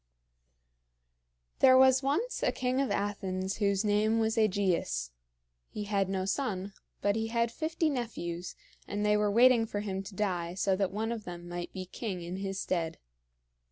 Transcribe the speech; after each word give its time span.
There 1.59 1.77
was 1.77 2.01
once 2.01 2.41
a 2.41 2.51
king 2.51 2.81
of 2.81 2.89
Athens 2.89 3.57
whose 3.57 3.85
name 3.85 4.17
was 4.17 4.35
AEgeus. 4.35 5.11
He 5.69 5.83
had 5.83 6.09
no 6.09 6.25
son; 6.25 6.73
but 7.03 7.15
he 7.15 7.27
had 7.27 7.51
fifty 7.51 7.87
nephews, 7.87 8.55
and 8.87 9.05
they 9.05 9.15
were 9.15 9.29
waiting 9.29 9.67
for 9.67 9.81
him 9.81 10.01
to 10.01 10.15
die, 10.15 10.55
so 10.55 10.75
that 10.75 10.89
one 10.91 11.11
of 11.11 11.25
them 11.25 11.47
might 11.47 11.71
be 11.71 11.85
king 11.85 12.23
in 12.23 12.37
his 12.37 12.59
stead. 12.59 12.97